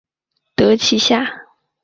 [0.55, 1.31] 得其下